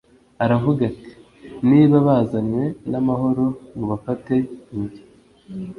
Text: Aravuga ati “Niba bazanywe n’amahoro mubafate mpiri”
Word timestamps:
Aravuga 0.43 0.81
ati 0.91 1.11
“Niba 1.69 1.97
bazanywe 2.07 2.65
n’amahoro 2.91 3.45
mubafate 3.77 4.35
mpiri” 4.73 4.99